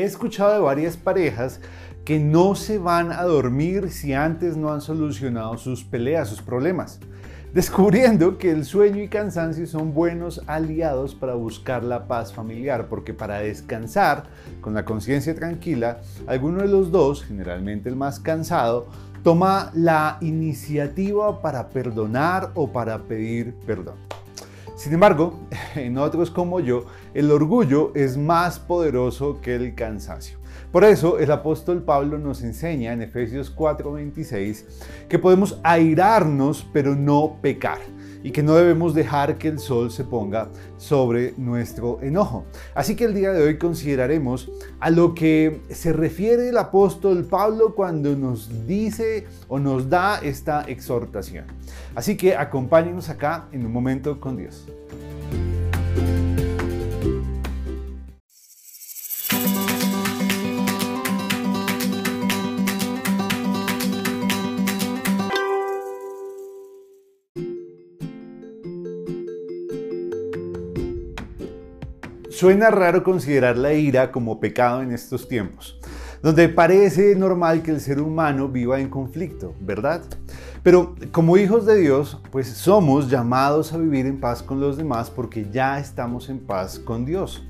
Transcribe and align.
He 0.00 0.04
escuchado 0.04 0.54
de 0.54 0.60
varias 0.60 0.96
parejas 0.96 1.60
que 2.06 2.18
no 2.18 2.54
se 2.54 2.78
van 2.78 3.12
a 3.12 3.24
dormir 3.24 3.90
si 3.90 4.14
antes 4.14 4.56
no 4.56 4.72
han 4.72 4.80
solucionado 4.80 5.58
sus 5.58 5.84
peleas, 5.84 6.26
sus 6.26 6.40
problemas, 6.40 7.00
descubriendo 7.52 8.38
que 8.38 8.50
el 8.50 8.64
sueño 8.64 9.02
y 9.02 9.08
cansancio 9.08 9.66
son 9.66 9.92
buenos 9.92 10.40
aliados 10.46 11.14
para 11.14 11.34
buscar 11.34 11.84
la 11.84 12.08
paz 12.08 12.32
familiar, 12.32 12.88
porque 12.88 13.12
para 13.12 13.40
descansar 13.40 14.24
con 14.62 14.72
la 14.72 14.86
conciencia 14.86 15.34
tranquila, 15.34 16.00
alguno 16.26 16.62
de 16.62 16.68
los 16.68 16.90
dos, 16.90 17.22
generalmente 17.22 17.90
el 17.90 17.96
más 17.96 18.20
cansado, 18.20 18.86
toma 19.22 19.70
la 19.74 20.16
iniciativa 20.22 21.42
para 21.42 21.68
perdonar 21.68 22.52
o 22.54 22.72
para 22.72 23.02
pedir 23.02 23.54
perdón. 23.66 24.09
Sin 24.80 24.94
embargo, 24.94 25.38
en 25.76 25.98
otros 25.98 26.30
como 26.30 26.58
yo, 26.58 26.86
el 27.12 27.30
orgullo 27.30 27.92
es 27.94 28.16
más 28.16 28.58
poderoso 28.58 29.38
que 29.42 29.54
el 29.54 29.74
cansancio. 29.74 30.38
Por 30.72 30.84
eso 30.84 31.18
el 31.18 31.30
apóstol 31.30 31.82
Pablo 31.82 32.16
nos 32.16 32.42
enseña 32.42 32.94
en 32.94 33.02
Efesios 33.02 33.54
4:26 33.54 34.64
que 35.06 35.18
podemos 35.18 35.60
airarnos 35.64 36.66
pero 36.72 36.94
no 36.94 37.36
pecar 37.42 37.80
y 38.22 38.30
que 38.30 38.42
no 38.42 38.54
debemos 38.54 38.94
dejar 38.94 39.38
que 39.38 39.48
el 39.48 39.58
sol 39.58 39.90
se 39.90 40.04
ponga 40.04 40.48
sobre 40.76 41.34
nuestro 41.36 41.98
enojo. 42.02 42.44
Así 42.74 42.96
que 42.96 43.04
el 43.04 43.14
día 43.14 43.32
de 43.32 43.42
hoy 43.42 43.58
consideraremos 43.58 44.50
a 44.78 44.90
lo 44.90 45.14
que 45.14 45.62
se 45.70 45.92
refiere 45.92 46.48
el 46.48 46.58
apóstol 46.58 47.24
Pablo 47.24 47.74
cuando 47.74 48.14
nos 48.16 48.66
dice 48.66 49.26
o 49.48 49.58
nos 49.58 49.88
da 49.88 50.18
esta 50.18 50.62
exhortación. 50.62 51.46
Así 51.94 52.16
que 52.16 52.36
acompáñenos 52.36 53.08
acá 53.08 53.46
en 53.52 53.66
un 53.66 53.72
momento 53.72 54.20
con 54.20 54.36
Dios. 54.36 54.66
Suena 72.40 72.70
raro 72.70 73.04
considerar 73.04 73.58
la 73.58 73.74
ira 73.74 74.10
como 74.10 74.40
pecado 74.40 74.80
en 74.80 74.92
estos 74.92 75.28
tiempos, 75.28 75.78
donde 76.22 76.48
parece 76.48 77.14
normal 77.14 77.60
que 77.60 77.70
el 77.70 77.82
ser 77.82 78.00
humano 78.00 78.48
viva 78.48 78.80
en 78.80 78.88
conflicto, 78.88 79.54
¿verdad? 79.60 80.00
Pero 80.62 80.94
como 81.12 81.36
hijos 81.36 81.66
de 81.66 81.76
Dios, 81.76 82.18
pues 82.32 82.48
somos 82.48 83.10
llamados 83.10 83.74
a 83.74 83.76
vivir 83.76 84.06
en 84.06 84.18
paz 84.18 84.42
con 84.42 84.58
los 84.58 84.78
demás 84.78 85.10
porque 85.10 85.48
ya 85.52 85.78
estamos 85.78 86.30
en 86.30 86.38
paz 86.38 86.78
con 86.78 87.04
Dios. 87.04 87.46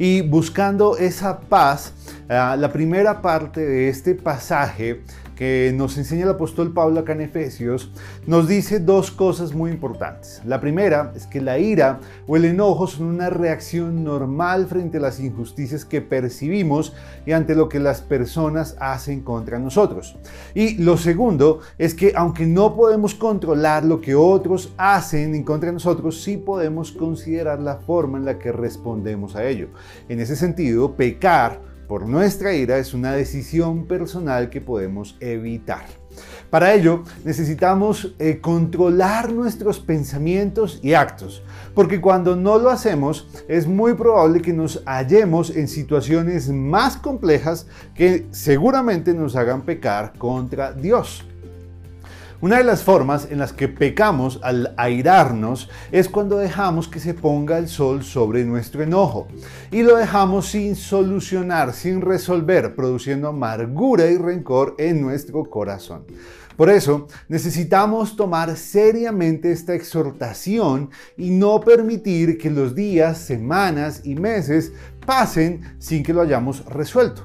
Y 0.00 0.22
buscando 0.22 0.96
esa 0.96 1.38
paz, 1.38 1.92
ah, 2.28 2.56
la 2.58 2.72
primera 2.72 3.22
parte 3.22 3.64
de 3.64 3.88
este 3.88 4.16
pasaje 4.16 5.04
que 5.36 5.72
nos 5.74 5.98
enseña 5.98 6.24
el 6.24 6.30
apóstol 6.30 6.72
Pablo 6.72 7.00
acá 7.00 7.12
en 7.12 7.22
Efesios, 7.22 7.90
nos 8.26 8.48
dice 8.48 8.80
dos 8.80 9.10
cosas 9.10 9.54
muy 9.54 9.70
importantes. 9.70 10.40
La 10.44 10.60
primera 10.60 11.12
es 11.14 11.26
que 11.26 11.40
la 11.40 11.58
ira 11.58 12.00
o 12.26 12.36
el 12.36 12.44
enojo 12.44 12.86
son 12.86 13.06
una 13.06 13.30
reacción 13.30 14.04
normal 14.04 14.66
frente 14.66 14.98
a 14.98 15.00
las 15.00 15.20
injusticias 15.20 15.84
que 15.84 16.00
percibimos 16.00 16.94
y 17.26 17.32
ante 17.32 17.54
lo 17.54 17.68
que 17.68 17.80
las 17.80 18.00
personas 18.00 18.76
hacen 18.80 19.22
contra 19.22 19.58
nosotros. 19.58 20.16
Y 20.54 20.76
lo 20.78 20.96
segundo 20.96 21.60
es 21.78 21.94
que 21.94 22.12
aunque 22.14 22.46
no 22.46 22.74
podemos 22.74 23.14
controlar 23.14 23.84
lo 23.84 24.00
que 24.00 24.14
otros 24.14 24.72
hacen 24.76 25.34
en 25.34 25.42
contra 25.42 25.68
de 25.68 25.74
nosotros, 25.74 26.22
sí 26.22 26.36
podemos 26.36 26.92
considerar 26.92 27.60
la 27.60 27.76
forma 27.76 28.18
en 28.18 28.24
la 28.24 28.38
que 28.38 28.52
respondemos 28.52 29.36
a 29.36 29.44
ello. 29.46 29.68
En 30.08 30.20
ese 30.20 30.36
sentido, 30.36 30.94
pecar 30.96 31.73
por 31.86 32.08
nuestra 32.08 32.54
ira 32.54 32.78
es 32.78 32.94
una 32.94 33.12
decisión 33.12 33.86
personal 33.86 34.50
que 34.50 34.60
podemos 34.60 35.16
evitar. 35.20 35.84
Para 36.50 36.72
ello 36.72 37.02
necesitamos 37.24 38.14
eh, 38.18 38.38
controlar 38.40 39.32
nuestros 39.32 39.80
pensamientos 39.80 40.78
y 40.82 40.94
actos, 40.94 41.42
porque 41.74 42.00
cuando 42.00 42.36
no 42.36 42.58
lo 42.58 42.70
hacemos 42.70 43.28
es 43.48 43.66
muy 43.66 43.94
probable 43.94 44.40
que 44.40 44.52
nos 44.52 44.82
hallemos 44.86 45.50
en 45.50 45.66
situaciones 45.66 46.48
más 46.50 46.96
complejas 46.96 47.66
que 47.94 48.26
seguramente 48.30 49.12
nos 49.14 49.34
hagan 49.34 49.62
pecar 49.62 50.12
contra 50.16 50.72
Dios. 50.72 51.24
Una 52.44 52.58
de 52.58 52.64
las 52.64 52.82
formas 52.82 53.28
en 53.30 53.38
las 53.38 53.54
que 53.54 53.68
pecamos 53.68 54.38
al 54.42 54.74
airarnos 54.76 55.70
es 55.90 56.10
cuando 56.10 56.36
dejamos 56.36 56.88
que 56.88 57.00
se 57.00 57.14
ponga 57.14 57.56
el 57.56 57.68
sol 57.68 58.04
sobre 58.04 58.44
nuestro 58.44 58.82
enojo 58.82 59.28
y 59.70 59.82
lo 59.82 59.96
dejamos 59.96 60.48
sin 60.48 60.76
solucionar, 60.76 61.72
sin 61.72 62.02
resolver, 62.02 62.76
produciendo 62.76 63.28
amargura 63.28 64.10
y 64.10 64.18
rencor 64.18 64.74
en 64.76 65.00
nuestro 65.00 65.42
corazón. 65.44 66.04
Por 66.56 66.70
eso 66.70 67.08
necesitamos 67.28 68.14
tomar 68.14 68.56
seriamente 68.56 69.50
esta 69.50 69.74
exhortación 69.74 70.90
y 71.16 71.30
no 71.30 71.60
permitir 71.60 72.38
que 72.38 72.50
los 72.50 72.74
días, 72.74 73.18
semanas 73.18 74.02
y 74.04 74.14
meses 74.16 74.72
pasen 75.04 75.76
sin 75.78 76.02
que 76.02 76.12
lo 76.12 76.20
hayamos 76.20 76.64
resuelto. 76.66 77.22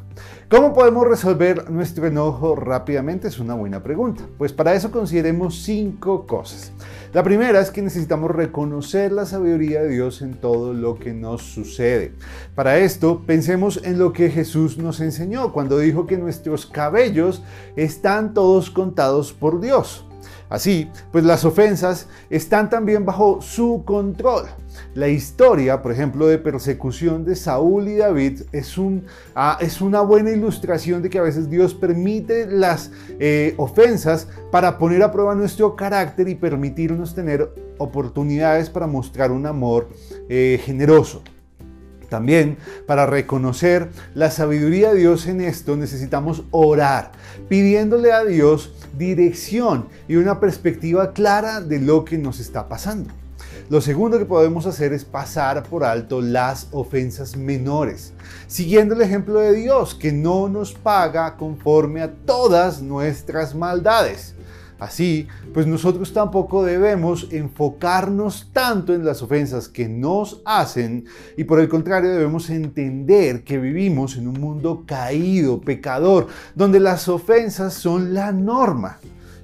¿Cómo 0.49 0.73
podemos 0.73 1.07
resolver 1.07 1.69
nuestro 1.69 2.07
enojo 2.07 2.55
rápidamente? 2.55 3.27
Es 3.27 3.39
una 3.39 3.53
buena 3.53 3.83
pregunta. 3.83 4.23
Pues 4.37 4.51
para 4.51 4.73
eso 4.73 4.91
consideremos 4.91 5.61
cinco 5.61 6.25
cosas. 6.25 6.71
La 7.13 7.23
primera 7.23 7.59
es 7.59 7.71
que 7.71 7.81
necesitamos 7.81 8.31
reconocer 8.31 9.11
la 9.11 9.25
sabiduría 9.25 9.81
de 9.81 9.89
Dios 9.89 10.21
en 10.21 10.33
todo 10.33 10.73
lo 10.73 10.97
que 10.97 11.13
nos 11.13 11.41
sucede. 11.41 12.13
Para 12.55 12.79
esto, 12.79 13.21
pensemos 13.25 13.79
en 13.83 13.99
lo 13.99 14.11
que 14.11 14.29
Jesús 14.29 14.77
nos 14.77 14.99
enseñó 14.99 15.53
cuando 15.53 15.77
dijo 15.77 16.07
que 16.07 16.17
nuestros 16.17 16.65
cabellos 16.65 17.43
están 17.75 18.33
todos 18.33 18.69
contados 18.69 19.33
por 19.33 19.61
Dios. 19.61 20.08
Así, 20.49 20.89
pues 21.11 21.23
las 21.23 21.45
ofensas 21.45 22.07
están 22.29 22.69
también 22.69 23.05
bajo 23.05 23.41
su 23.41 23.83
control. 23.85 24.47
La 24.95 25.07
historia, 25.07 25.81
por 25.81 25.91
ejemplo, 25.91 26.25
de 26.27 26.39
persecución 26.39 27.23
de 27.23 27.35
Saúl 27.35 27.87
y 27.87 27.97
David 27.97 28.41
es, 28.51 28.77
un, 28.77 29.05
ah, 29.35 29.57
es 29.61 29.81
una 29.81 30.01
buena 30.01 30.31
ilustración 30.31 31.03
de 31.03 31.09
que 31.09 31.19
a 31.19 31.23
veces 31.23 31.49
Dios 31.49 31.75
permite 31.75 32.47
las 32.47 32.91
eh, 33.19 33.53
ofensas 33.57 34.27
para 34.51 34.79
poner 34.79 35.03
a 35.03 35.11
prueba 35.11 35.35
nuestro 35.35 35.75
carácter 35.75 36.27
y 36.27 36.35
permitirnos 36.35 37.13
tener 37.13 37.53
oportunidades 37.77 38.69
para 38.69 38.87
mostrar 38.87 39.31
un 39.31 39.45
amor 39.45 39.89
eh, 40.29 40.59
generoso. 40.63 41.21
También 42.09 42.57
para 42.87 43.05
reconocer 43.05 43.89
la 44.15 44.31
sabiduría 44.31 44.93
de 44.93 44.99
Dios 44.99 45.27
en 45.27 45.41
esto 45.41 45.77
necesitamos 45.77 46.43
orar, 46.51 47.11
pidiéndole 47.47 48.11
a 48.11 48.25
Dios 48.25 48.73
dirección 48.97 49.87
y 50.07 50.15
una 50.15 50.39
perspectiva 50.39 51.13
clara 51.13 51.61
de 51.61 51.79
lo 51.79 52.03
que 52.05 52.17
nos 52.17 52.39
está 52.39 52.67
pasando. 52.67 53.13
Lo 53.69 53.81
segundo 53.81 54.17
que 54.17 54.25
podemos 54.25 54.65
hacer 54.65 54.93
es 54.93 55.05
pasar 55.05 55.61
por 55.63 55.83
alto 55.83 56.21
las 56.21 56.67
ofensas 56.71 57.37
menores, 57.37 58.13
siguiendo 58.47 58.95
el 58.95 59.01
ejemplo 59.01 59.39
de 59.39 59.53
Dios, 59.53 59.93
que 59.93 60.11
no 60.11 60.49
nos 60.49 60.73
paga 60.73 61.37
conforme 61.37 62.01
a 62.01 62.11
todas 62.11 62.81
nuestras 62.81 63.53
maldades. 63.53 64.33
Así, 64.79 65.27
pues 65.53 65.67
nosotros 65.67 66.13
tampoco 66.13 66.63
debemos 66.63 67.27
enfocarnos 67.31 68.49
tanto 68.53 68.93
en 68.93 69.05
las 69.05 69.21
ofensas 69.21 69.67
que 69.67 69.89
nos 69.89 70.41
hacen 70.45 71.05
y 71.35 71.43
por 71.43 71.59
el 71.59 71.67
contrario 71.67 72.11
debemos 72.11 72.49
entender 72.49 73.43
que 73.43 73.57
vivimos 73.57 74.15
en 74.15 74.27
un 74.29 74.39
mundo 74.39 74.85
caído, 74.87 75.59
pecador, 75.59 76.27
donde 76.55 76.79
las 76.79 77.09
ofensas 77.09 77.73
son 77.73 78.13
la 78.13 78.31
norma 78.31 78.99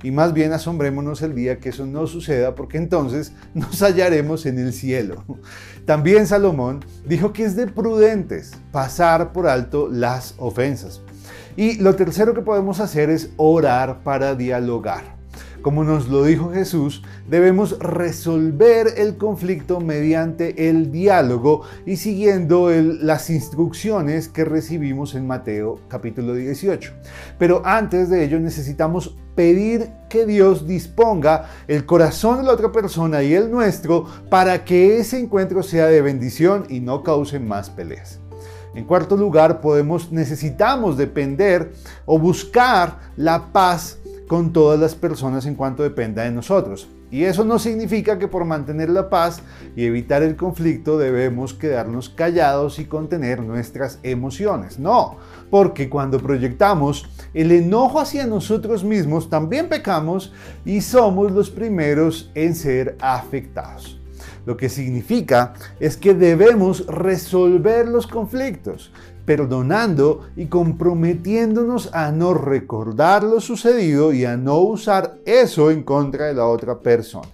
y 0.06 0.12
más 0.12 0.34
bien 0.34 0.54
asombrémonos 0.54 1.24
el 1.24 1.34
día 1.34 1.60
que 1.60 1.70
eso 1.70 1.86
no 1.88 2.06
suceda 2.06 2.54
porque 2.54 2.78
entonces 2.78 3.32
nos 3.56 3.82
hallaremos 3.82 4.46
en 4.46 4.60
el 4.60 4.72
cielo. 4.72 5.24
También 5.86 6.28
Salomón 6.28 6.86
dijo 7.08 7.34
que 7.34 7.44
es 7.44 7.56
de 7.56 7.66
prudentes 7.66 8.54
pasar 8.72 9.34
por 9.34 9.48
alto 9.48 9.90
las 9.92 10.36
ofensas. 10.38 11.02
Y 11.58 11.78
lo 11.78 11.96
tercero 11.96 12.36
que 12.36 12.42
podemos 12.42 12.80
hacer 12.80 13.10
es 13.10 13.32
orar 13.38 14.04
para 14.04 14.36
dialogar. 14.36 15.15
Como 15.66 15.84
nos 15.84 16.10
lo 16.10 16.24
dijo 16.24 16.52
Jesús, 16.52 17.02
debemos 17.28 17.80
resolver 17.80 18.86
el 18.98 19.18
conflicto 19.18 19.80
mediante 19.80 20.70
el 20.70 20.92
diálogo 20.92 21.64
y 21.88 21.96
siguiendo 21.96 22.70
las 22.70 23.32
instrucciones 23.32 24.30
que 24.30 24.46
recibimos 24.46 25.16
en 25.16 25.26
Mateo 25.26 25.80
capítulo 25.88 26.36
18. 26.36 26.94
Pero 27.40 27.64
antes 27.66 28.12
de 28.12 28.24
ello 28.24 28.40
necesitamos 28.40 29.18
pedir 29.34 29.90
que 30.08 30.28
Dios 30.28 30.68
disponga 30.68 31.50
el 31.68 31.88
corazón 31.88 32.38
de 32.38 32.44
la 32.44 32.54
otra 32.54 32.72
persona 32.72 33.24
y 33.24 33.34
el 33.34 33.50
nuestro 33.50 34.06
para 34.30 34.66
que 34.66 35.00
ese 35.00 35.18
encuentro 35.18 35.64
sea 35.64 35.88
de 35.88 36.04
bendición 36.04 36.68
y 36.70 36.80
no 36.80 37.02
cause 37.02 37.40
más 37.40 37.72
peleas. 37.72 38.20
En 38.76 38.84
cuarto 38.84 39.18
lugar, 39.18 39.62
podemos 39.62 40.12
necesitamos 40.12 40.96
depender 40.96 41.72
o 42.06 42.20
buscar 42.20 43.00
la 43.16 43.52
paz 43.52 43.98
con 44.28 44.54
todas 44.54 44.80
las 44.80 44.96
personas 44.96 45.46
en 45.46 45.56
cuanto 45.56 45.84
dependa 45.84 46.24
de 46.24 46.32
nosotros. 46.32 46.90
Y 47.12 47.24
eso 47.24 47.46
no 47.46 47.60
significa 47.60 48.18
que 48.18 48.28
por 48.28 48.46
mantener 48.46 48.90
la 48.90 49.10
paz 49.10 49.42
y 49.76 49.86
evitar 49.86 50.24
el 50.24 50.36
conflicto 50.36 50.98
debemos 50.98 51.54
quedarnos 51.54 52.10
callados 52.10 52.80
y 52.80 52.86
contener 52.86 53.42
nuestras 53.42 54.00
emociones. 54.04 54.80
No, 54.80 55.18
porque 55.50 55.90
cuando 55.90 56.20
proyectamos 56.20 57.08
el 57.34 57.52
enojo 57.52 58.00
hacia 58.00 58.26
nosotros 58.26 58.84
mismos 58.84 59.30
también 59.30 59.70
pecamos 59.70 60.34
y 60.66 60.82
somos 60.82 61.32
los 61.32 61.50
primeros 61.52 62.32
en 62.34 62.56
ser 62.56 62.98
afectados. 63.00 64.00
Lo 64.46 64.58
que 64.58 64.70
significa 64.70 65.54
es 65.80 65.98
que 65.98 66.14
debemos 66.14 66.86
resolver 66.88 67.88
los 67.88 68.06
conflictos, 68.06 68.92
perdonando 69.26 70.28
y 70.36 70.46
comprometiéndonos 70.46 71.94
a 71.94 72.12
no 72.12 72.34
recordar 72.34 73.24
lo 73.24 73.42
sucedido 73.42 74.14
y 74.14 74.26
a 74.26 74.38
no 74.38 74.60
usar 74.60 75.18
eso 75.26 75.72
en 75.72 75.84
contra 75.84 76.28
de 76.28 76.36
la 76.36 76.46
otra 76.46 76.80
persona. 76.80 77.30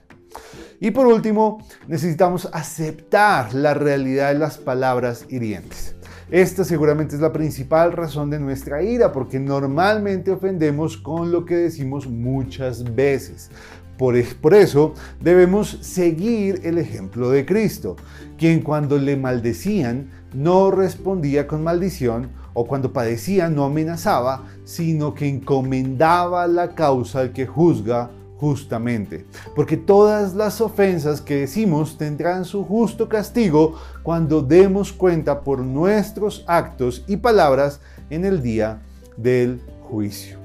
Y 0.80 0.92
por 0.92 1.06
último, 1.06 1.64
necesitamos 1.88 2.50
aceptar 2.52 3.54
la 3.54 3.76
realidad 3.76 4.34
de 4.34 4.40
las 4.40 4.58
palabras 4.58 5.26
hirientes. 5.30 5.96
Esta 6.32 6.64
seguramente 6.64 7.14
es 7.16 7.22
la 7.22 7.34
principal 7.34 7.92
razón 7.92 8.30
de 8.30 8.40
nuestra 8.40 8.82
ira, 8.82 9.12
porque 9.12 9.38
normalmente 9.38 10.32
ofendemos 10.32 10.96
con 10.96 11.32
lo 11.32 11.46
que 11.46 11.56
decimos 11.56 12.08
muchas 12.08 12.96
veces. 12.96 13.52
Por, 13.98 14.16
eso 14.56 14.96
debemos 15.20 15.78
seguir 15.82 16.62
el 16.64 16.80
ejemplo 16.80 17.30
de 17.30 17.46
Cristo, 17.46 17.98
quien 18.36 18.62
cuando 18.62 18.98
le 18.98 19.16
maldecían 19.16 20.10
no 20.34 20.72
respondía 20.72 21.48
con 21.48 21.64
maldición 21.64 22.30
o 22.54 22.66
cuando 22.66 22.94
padecía 22.94 23.50
no 23.50 23.66
amenazaba, 23.66 24.44
sino 24.66 25.14
que 25.14 25.28
encomendaba 25.28 26.48
la 26.48 26.76
causa 26.76 27.20
al 27.22 27.32
que 27.32 27.48
juzga 27.48 28.10
justamente. 28.38 29.26
Porque 29.56 29.78
todas 29.78 30.34
las 30.34 30.62
ofensas 30.62 31.22
que 31.22 31.36
decimos 31.42 31.98
tendrán 31.98 32.44
su 32.44 32.64
justo 32.66 33.08
castigo 33.08 33.76
cuando 34.04 34.42
demos 34.42 34.92
cuenta 34.92 35.42
por 35.42 35.60
nuestros 35.60 36.44
actos 36.48 37.04
y 37.08 37.18
palabras 37.18 37.80
en 38.10 38.26
el 38.26 38.42
día 38.42 38.82
del 39.16 39.62
juicio. 39.84 40.40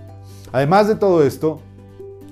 Además 0.52 0.88
de 0.88 0.96
todo 0.96 1.24
esto, 1.24 1.60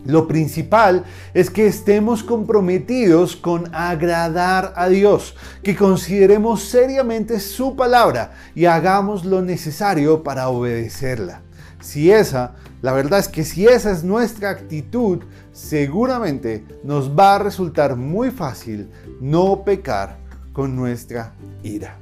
lo 0.04 0.28
principal 0.28 1.04
es 1.32 1.50
que 1.50 1.66
estemos 1.66 2.22
comprometidos 2.22 3.36
con 3.36 3.74
agradar 3.74 4.72
a 4.76 4.88
Dios, 4.88 5.34
que 5.62 5.76
consideremos 5.76 6.62
seriamente 6.62 7.40
su 7.40 7.76
palabra 7.76 8.32
y 8.54 8.66
hagamos 8.66 9.24
lo 9.24 9.42
necesario 9.42 10.22
para 10.22 10.48
obedecerla. 10.48 11.42
Si 11.80 12.10
esa, 12.10 12.54
la 12.82 12.92
verdad 12.92 13.18
es 13.18 13.28
que 13.28 13.44
si 13.44 13.66
esa 13.66 13.90
es 13.90 14.04
nuestra 14.04 14.50
actitud, 14.50 15.22
seguramente 15.52 16.64
nos 16.82 17.10
va 17.16 17.36
a 17.36 17.38
resultar 17.38 17.96
muy 17.96 18.30
fácil 18.30 18.90
no 19.20 19.64
pecar 19.64 20.18
con 20.52 20.76
nuestra 20.76 21.34
ira. 21.62 21.98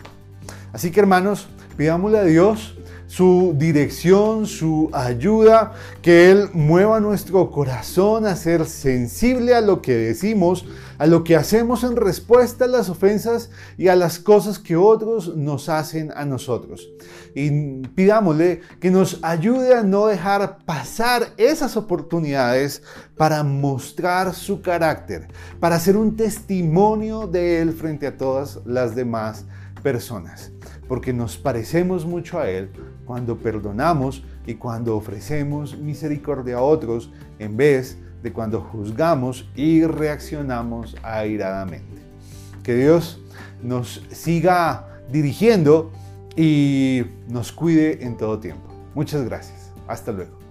Así 0.72 0.90
que 0.90 1.00
hermanos, 1.00 1.48
pidámosle 1.76 2.18
a 2.18 2.24
Dios 2.24 2.76
su 3.12 3.54
dirección, 3.58 4.46
su 4.46 4.88
ayuda, 4.90 5.74
que 6.00 6.30
Él 6.30 6.48
mueva 6.54 6.98
nuestro 6.98 7.50
corazón 7.50 8.24
a 8.24 8.36
ser 8.36 8.64
sensible 8.64 9.54
a 9.54 9.60
lo 9.60 9.82
que 9.82 9.94
decimos, 9.94 10.64
a 10.96 11.06
lo 11.06 11.22
que 11.22 11.36
hacemos 11.36 11.84
en 11.84 11.96
respuesta 11.96 12.64
a 12.64 12.68
las 12.68 12.88
ofensas 12.88 13.50
y 13.76 13.88
a 13.88 13.96
las 13.96 14.18
cosas 14.18 14.58
que 14.58 14.76
otros 14.76 15.36
nos 15.36 15.68
hacen 15.68 16.10
a 16.16 16.24
nosotros. 16.24 16.88
Y 17.34 17.86
pidámosle 17.88 18.62
que 18.80 18.90
nos 18.90 19.18
ayude 19.20 19.74
a 19.74 19.82
no 19.82 20.06
dejar 20.06 20.64
pasar 20.64 21.34
esas 21.36 21.76
oportunidades 21.76 22.82
para 23.18 23.42
mostrar 23.42 24.32
su 24.32 24.62
carácter, 24.62 25.28
para 25.60 25.78
ser 25.78 25.98
un 25.98 26.16
testimonio 26.16 27.26
de 27.26 27.60
Él 27.60 27.74
frente 27.74 28.06
a 28.06 28.16
todas 28.16 28.60
las 28.64 28.94
demás 28.94 29.44
personas 29.82 30.52
porque 30.88 31.12
nos 31.12 31.38
parecemos 31.38 32.04
mucho 32.04 32.38
a 32.38 32.50
Él 32.50 32.70
cuando 33.06 33.38
perdonamos 33.38 34.22
y 34.46 34.54
cuando 34.54 34.96
ofrecemos 34.96 35.76
misericordia 35.78 36.56
a 36.56 36.60
otros 36.62 37.10
en 37.38 37.56
vez 37.56 37.96
de 38.22 38.32
cuando 38.32 38.60
juzgamos 38.60 39.48
y 39.56 39.84
reaccionamos 39.84 40.96
airadamente. 41.02 42.02
Que 42.62 42.74
Dios 42.74 43.22
nos 43.62 44.02
siga 44.10 45.00
dirigiendo 45.10 45.90
y 46.36 47.04
nos 47.28 47.52
cuide 47.52 48.04
en 48.04 48.16
todo 48.16 48.38
tiempo. 48.38 48.68
Muchas 48.94 49.24
gracias. 49.24 49.72
Hasta 49.88 50.12
luego. 50.12 50.41